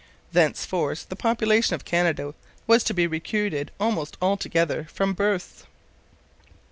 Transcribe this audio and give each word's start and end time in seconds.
Thenceforth 0.31 1.07
the 1.09 1.15
population 1.15 1.75
of 1.75 1.85
Canada 1.85 2.33
was 2.65 2.83
to 2.85 2.93
be 2.95 3.05
recruited 3.05 3.69
almost 3.79 4.17
altogether 4.19 4.87
from 4.91 5.13
births. 5.13 5.65